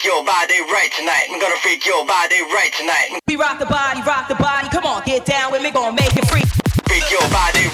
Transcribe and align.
freak 0.00 0.12
your 0.12 0.24
body 0.24 0.60
right 0.72 0.90
tonight. 0.96 1.26
I'm 1.30 1.38
gonna 1.38 1.56
freak 1.56 1.84
your 1.84 2.06
body 2.06 2.40
right 2.42 2.72
tonight. 2.72 3.20
We 3.28 3.36
rock 3.36 3.58
the 3.58 3.66
body, 3.66 4.00
rock 4.02 4.28
the 4.28 4.34
body. 4.34 4.68
Come 4.70 4.84
on, 4.84 5.02
get 5.04 5.26
down 5.26 5.52
with 5.52 5.62
me, 5.62 5.70
gonna 5.70 5.94
make 5.94 6.16
it 6.16 6.26
freak. 6.28 6.46
Freak 6.88 7.10
your 7.10 7.28
body 7.30 7.69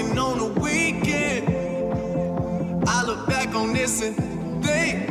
working 0.00 0.18
on 0.18 0.38
the 0.38 0.60
weekend. 0.60 1.48
I 2.88 3.04
look 3.04 3.26
back 3.26 3.54
on 3.54 3.72
this 3.72 4.02
and 4.02 4.16
think 4.64 5.08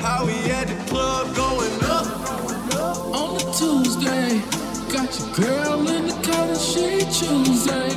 how 0.00 0.24
we 0.26 0.32
had 0.32 0.68
the 0.68 0.90
club 0.90 1.34
going 1.34 1.84
up 1.84 2.06
on 3.14 3.36
a 3.36 3.52
Tuesday. 3.54 4.40
Got 4.92 5.18
your 5.18 5.46
girl 5.46 5.88
in 5.88 6.06
the 6.06 6.18
color 6.22 6.54
she 6.54 7.00
Tuesday. 7.10 7.91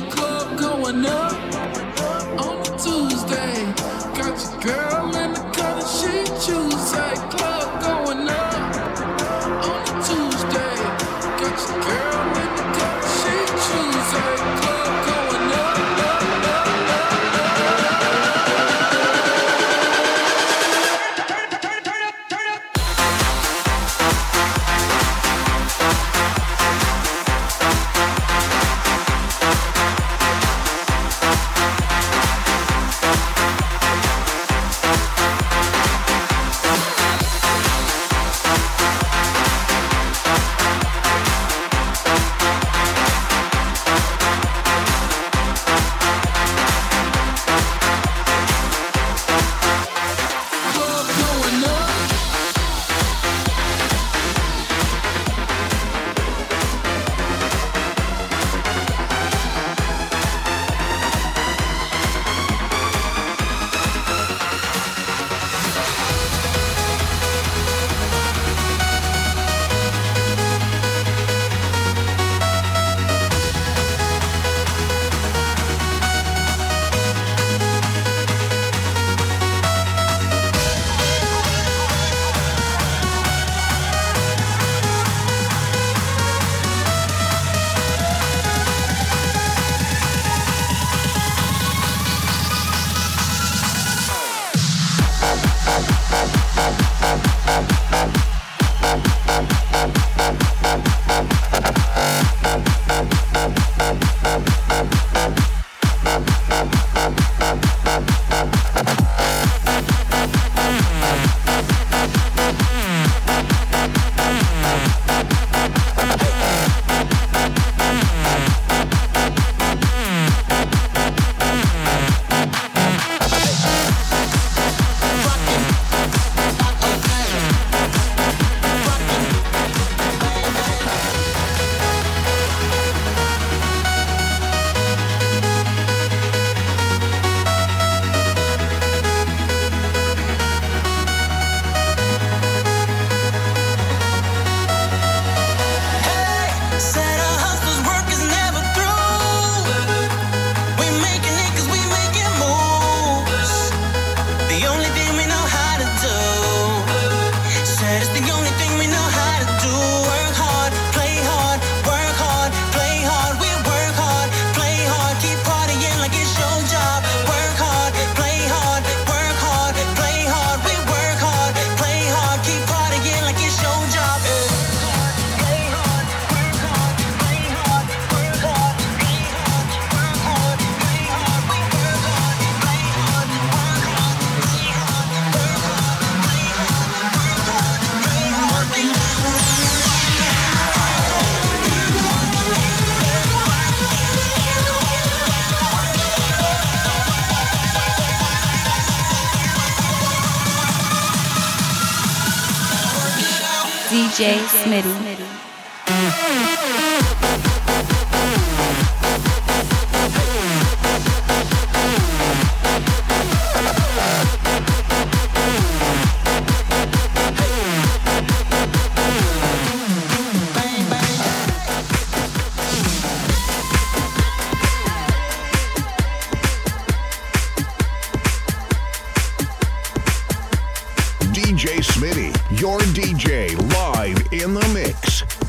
Mix. 234.86 235.45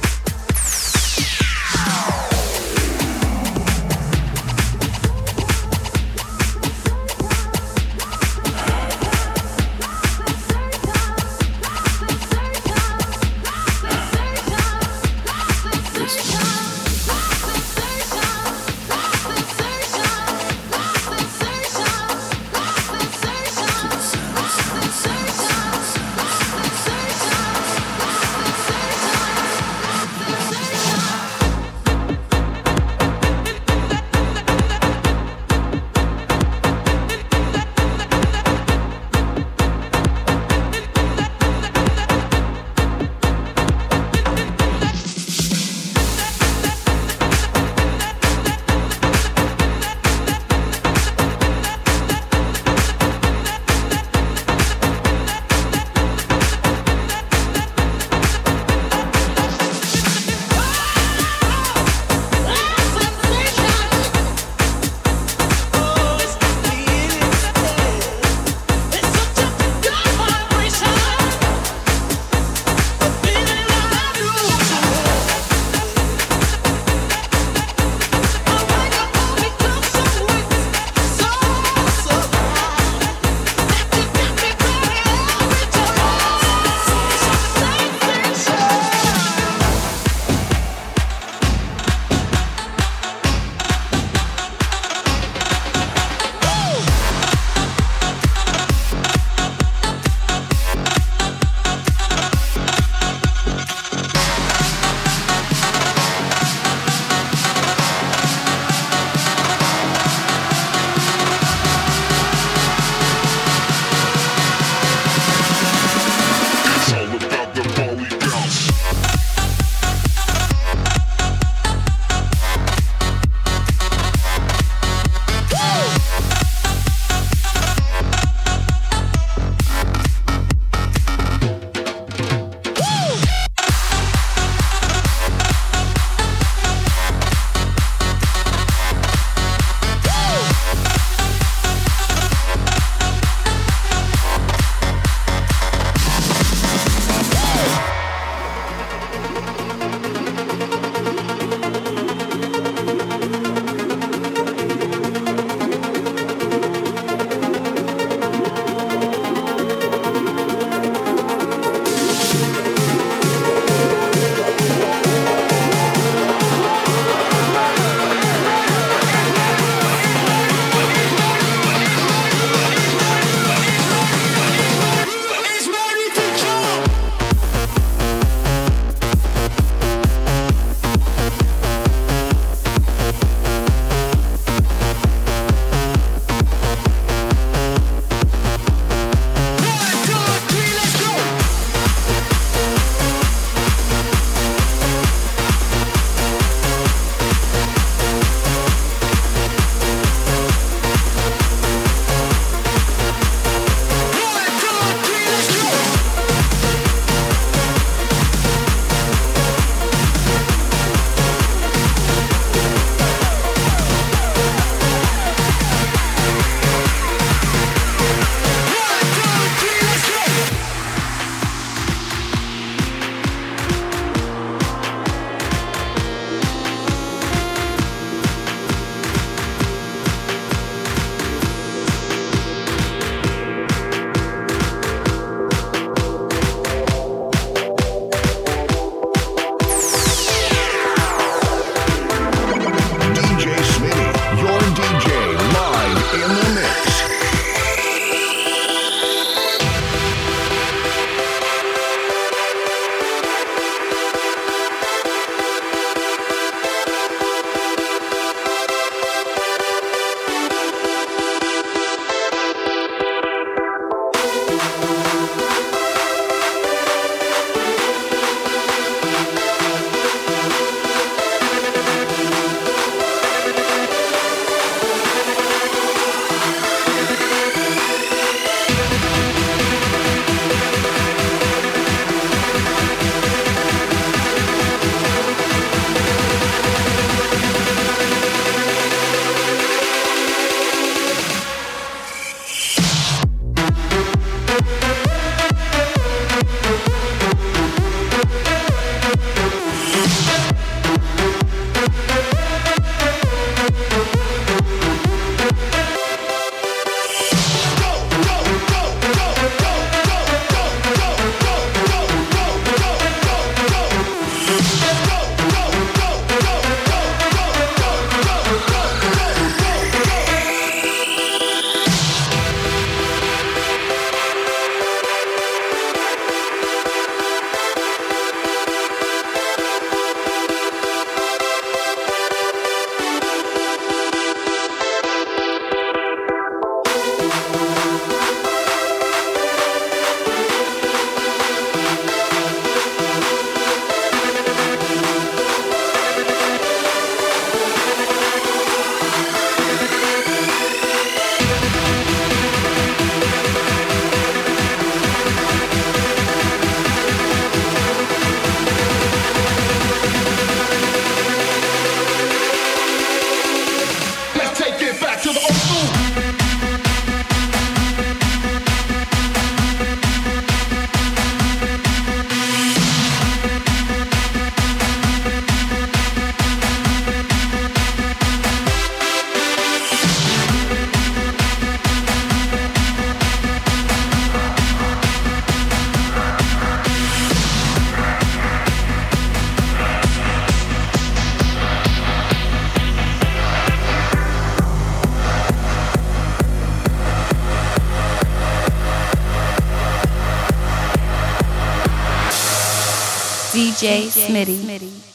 DJ 403.78 404.10
Smitty. 404.10 404.58
DJ 404.66 405.07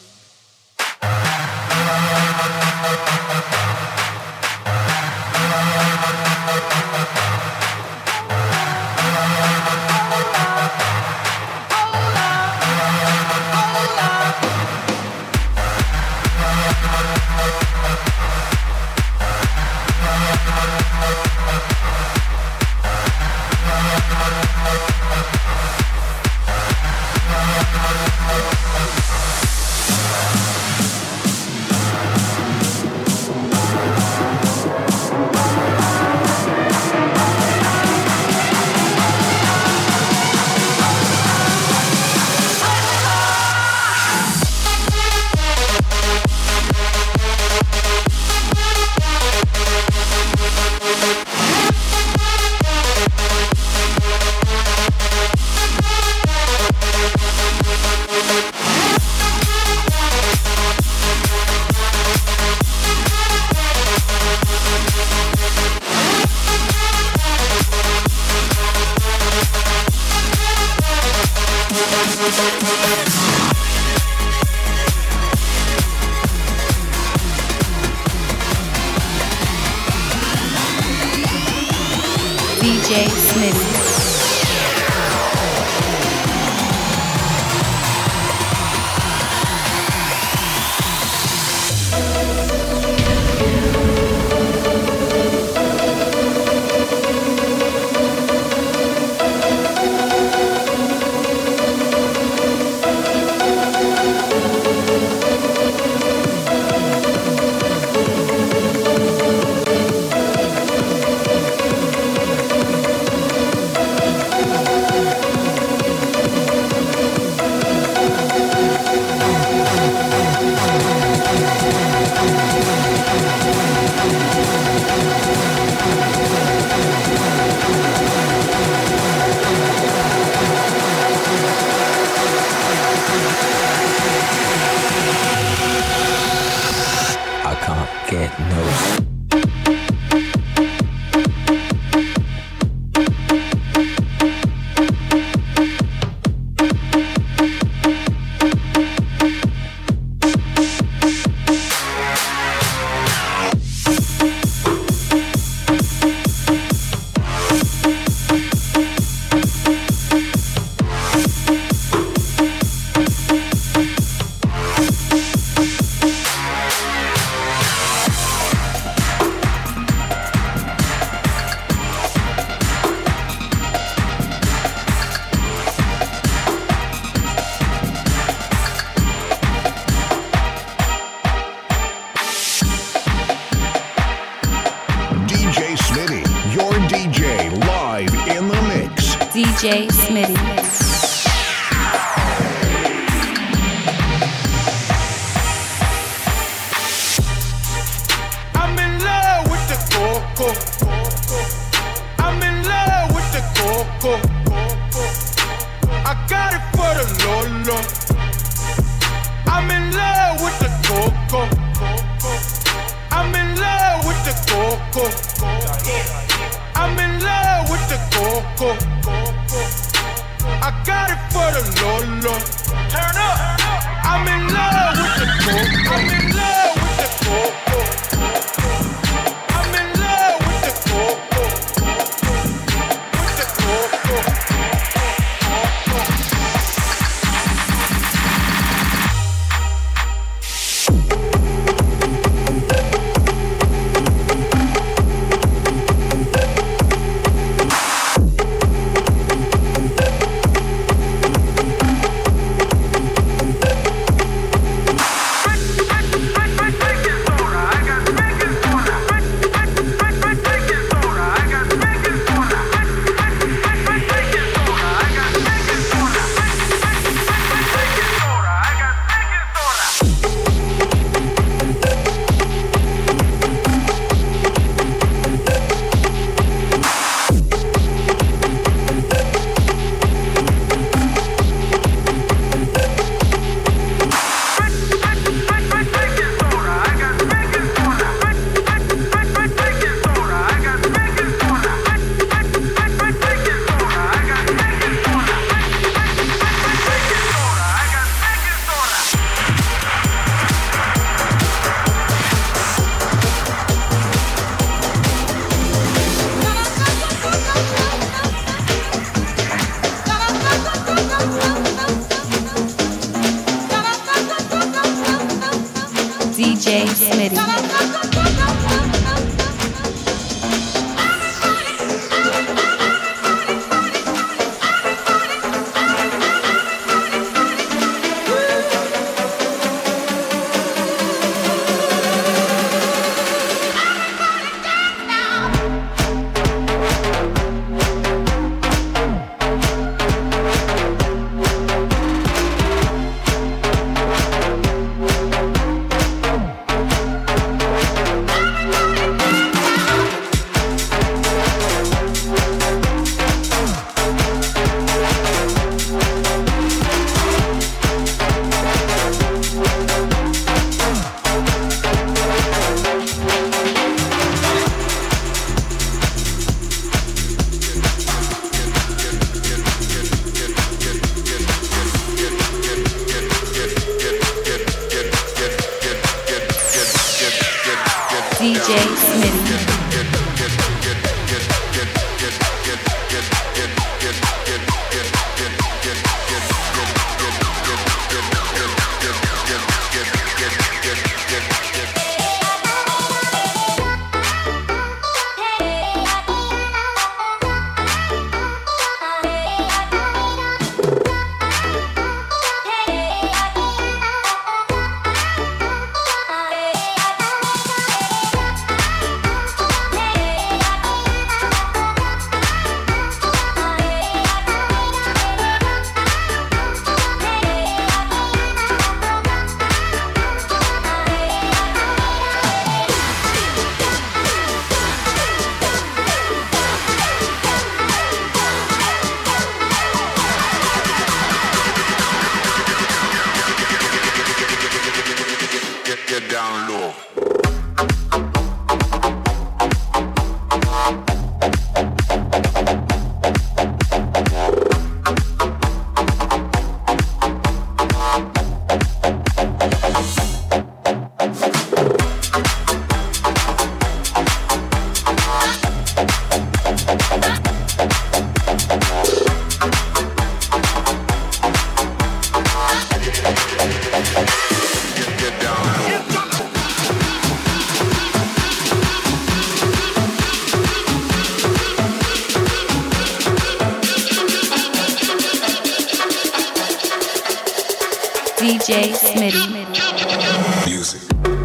DJ 478.53 478.93
Smitty. 478.93 480.67
Music. 480.67 481.42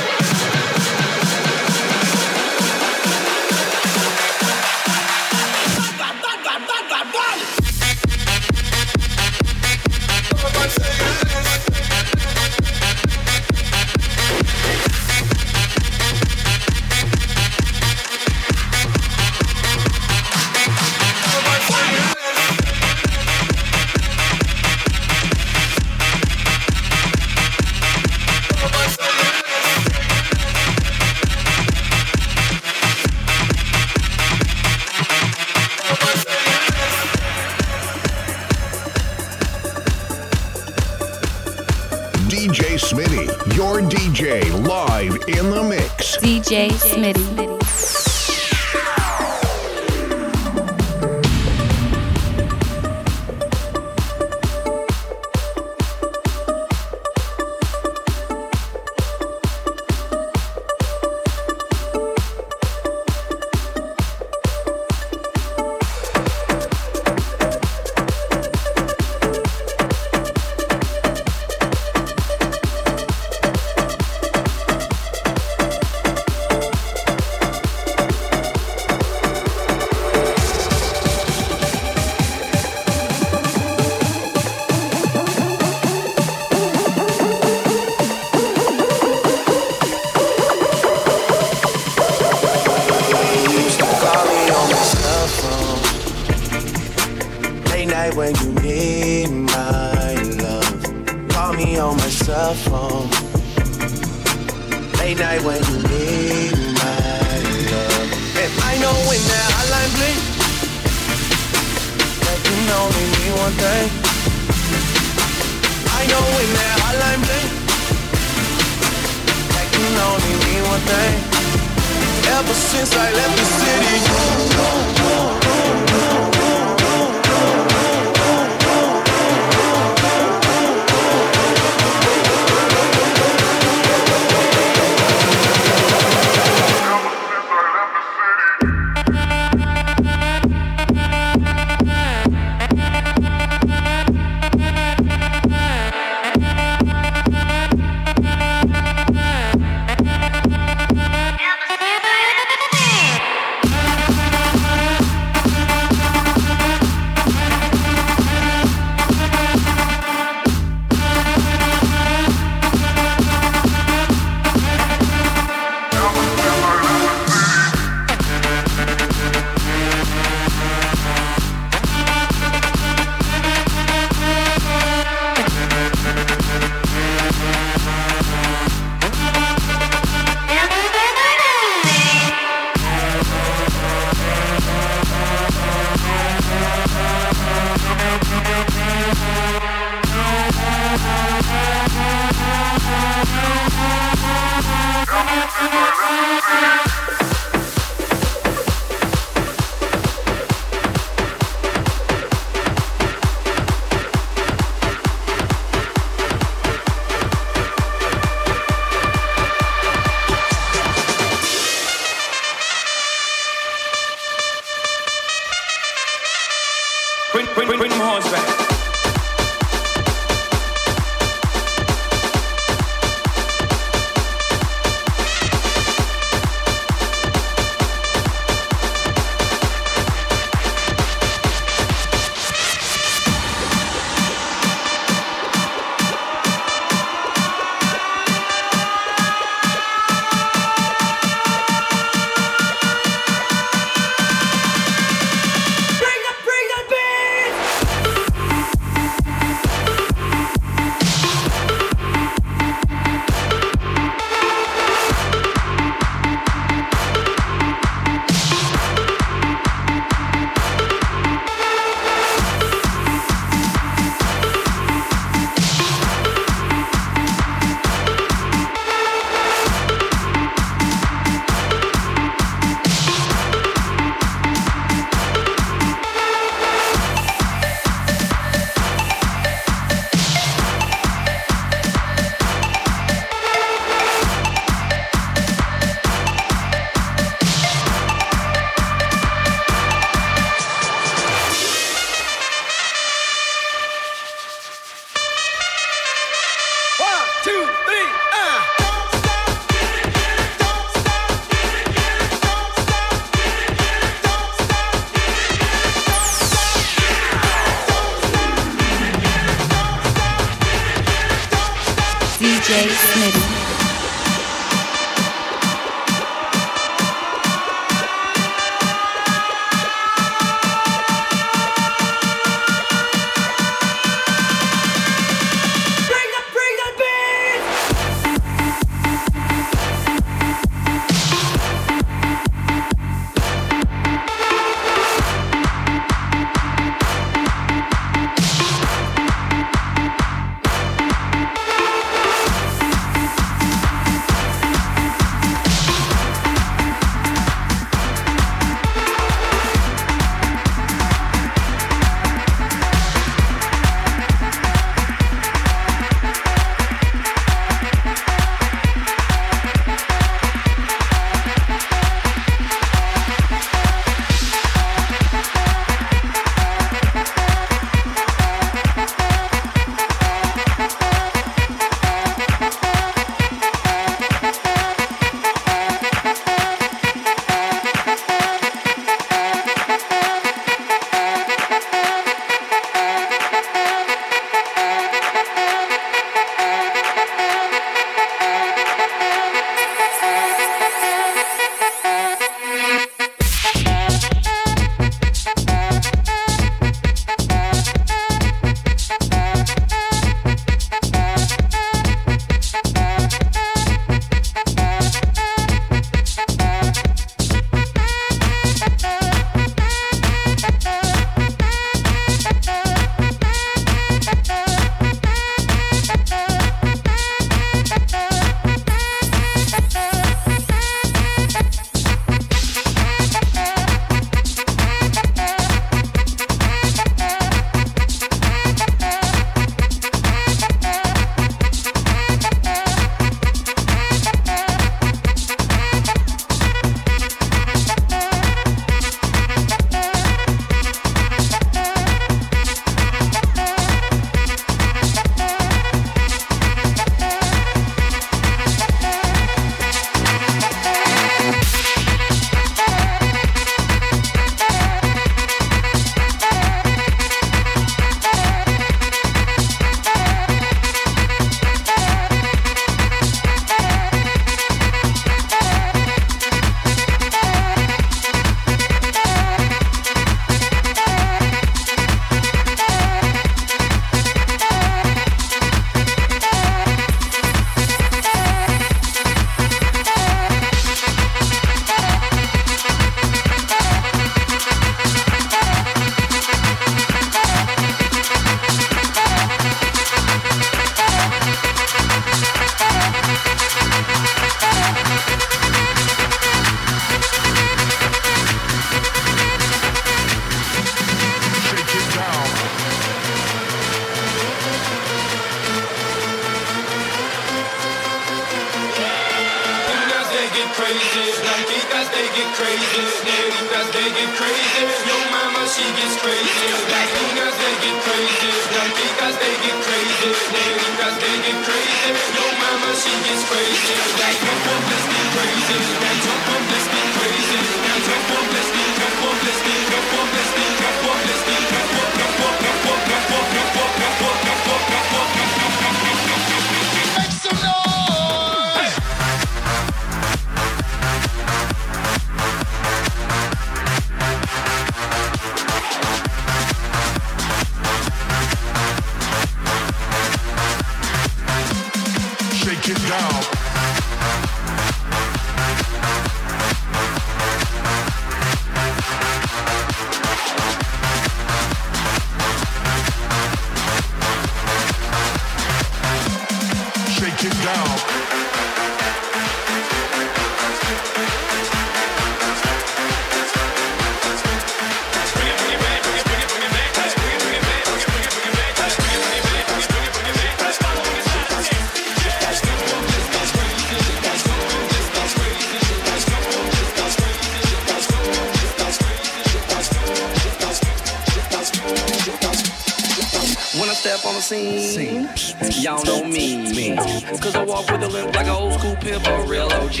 I 594.44 594.46
step 594.46 594.58
on 594.58 594.74
the 594.74 595.36
scene, 595.36 595.82
y'all 595.82 596.04
know 596.04 596.22
me. 596.22 596.96
Cause 597.40 597.54
I 597.54 597.64
walk 597.64 597.90
with 597.90 598.02
a 598.02 598.08
limp 598.08 598.36
like 598.36 598.44
an 598.44 598.52
old 598.52 598.78
school 598.78 598.94
pimp 598.96 599.26
or 599.26 599.46
real 599.46 599.72
OG. 599.72 600.00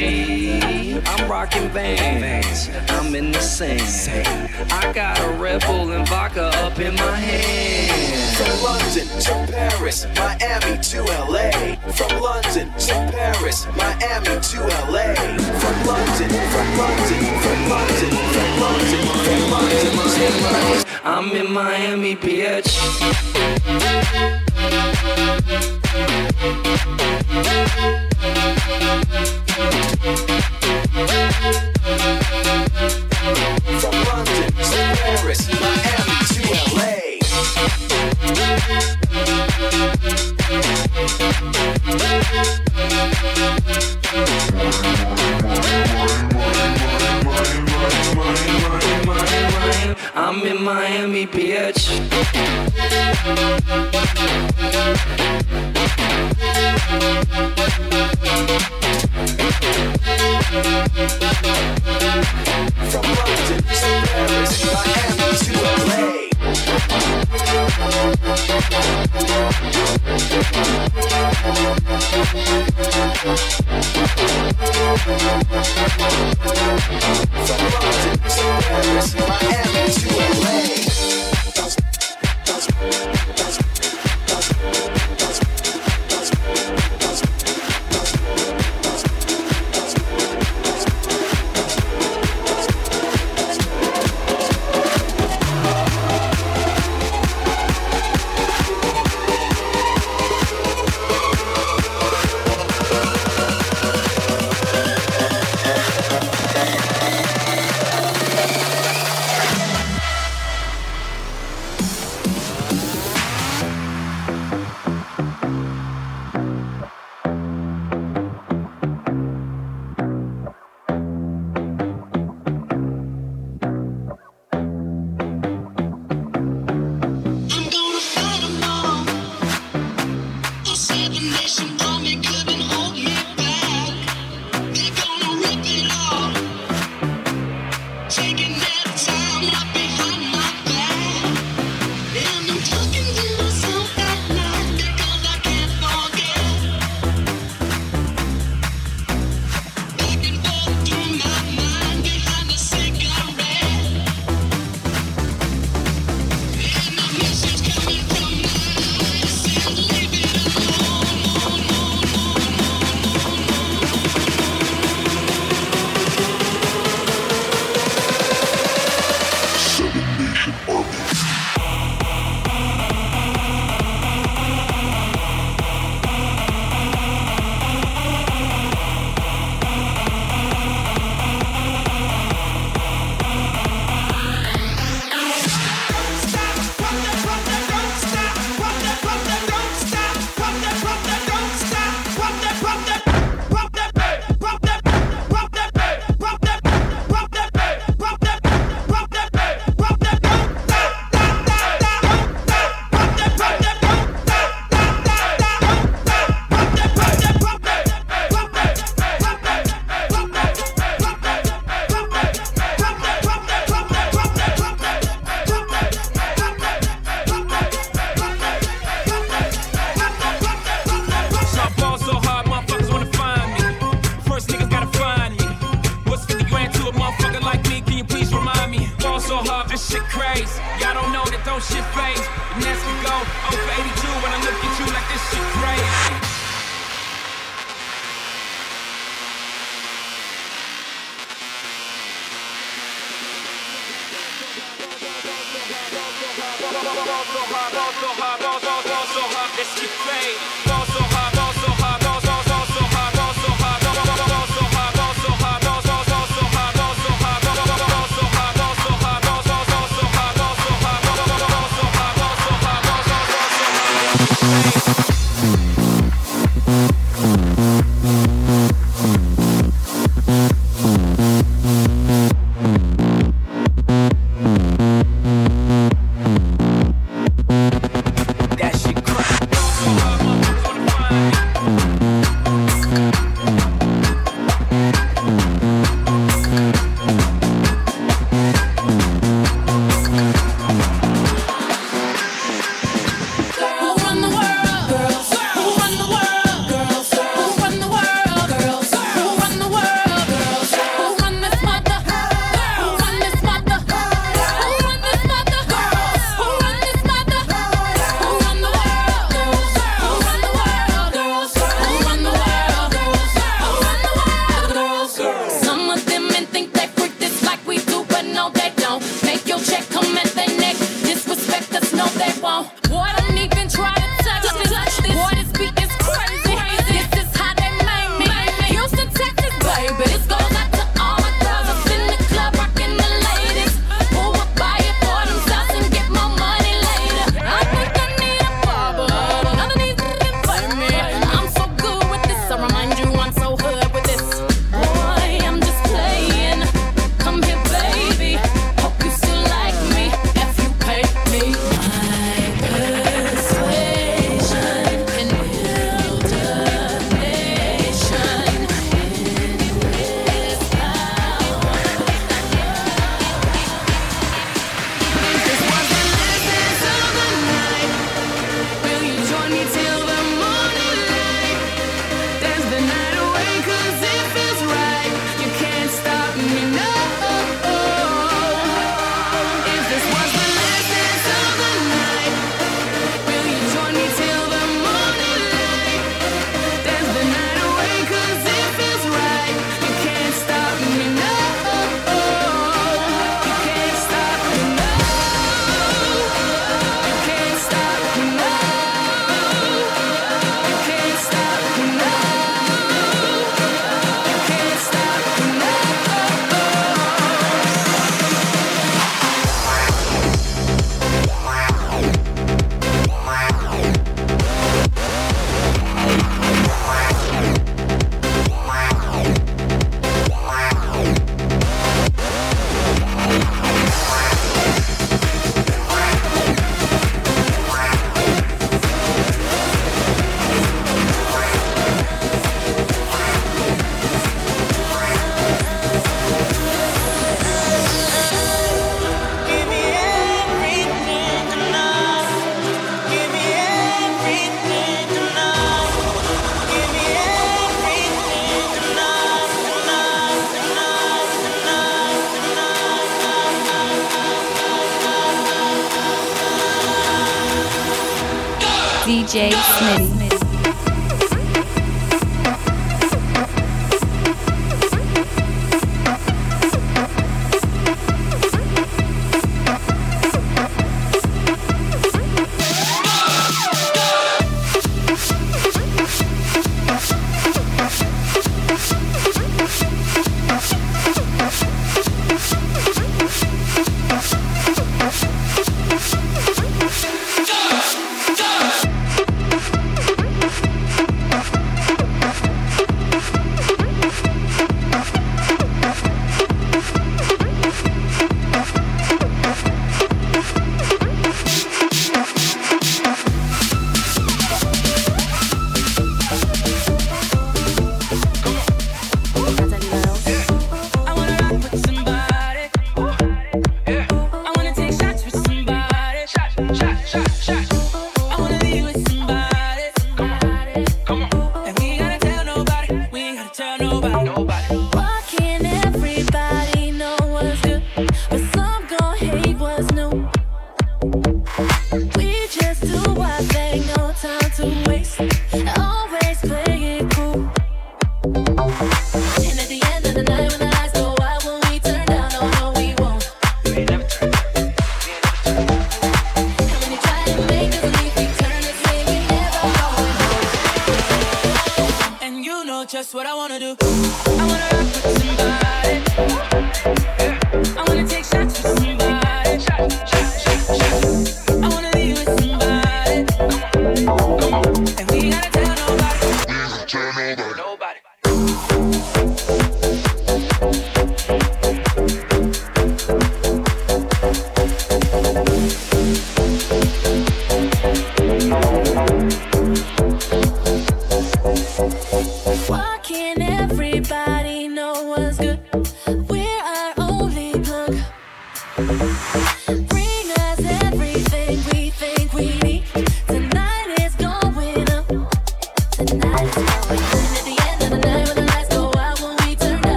I'm 1.06 1.30
rocking 1.30 1.70
vans, 1.70 2.68
I'm 2.90 3.14
in 3.14 3.32
the 3.32 3.40
scene. 3.40 4.53
I 4.70 4.92
got 4.92 5.18
a 5.20 5.28
Red 5.32 5.62
Bull 5.66 5.90
and 5.90 6.06
vodka 6.08 6.44
up 6.64 6.78
in 6.78 6.94
my 6.94 7.16
hand. 7.16 8.36
From 8.36 8.62
London 8.62 9.08
to 9.20 9.52
Paris, 9.52 10.06
Miami 10.16 10.78
to 10.82 11.02
LA. 11.02 11.50
From 11.92 12.20
London 12.20 12.72
to 12.78 12.94
Paris, 13.10 13.66
Miami 13.76 14.40
to 14.40 14.60
LA. 14.90 15.14
From 15.58 15.76
London, 15.86 16.30
from 16.52 16.68
London, 16.78 17.22
from 17.42 17.68
London, 17.68 18.10
from 18.34 18.50
London, 18.60 19.02
from 19.24 19.40
London 19.50 19.92
to 20.14 20.28
Paris. 20.42 20.84
I'm 21.04 21.32
in 21.32 21.52
Miami, 21.52 22.14
bitch. 22.16 22.70
Paris, 35.16 35.46
Miami 35.60 36.18
to 36.34 36.42
LA. 36.74 36.90
I'm 50.16 50.46
in 50.46 50.58
Miami, 50.64 51.26
bitch. 51.26 52.64
From 77.44 77.60
London 77.72 78.18
to 78.24 78.44
Paris, 78.62 79.14
Miami 79.14 79.92
to 79.92 80.08
LA. 80.40 80.73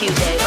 Tuesday. 0.00 0.39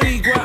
I'm 0.00 0.37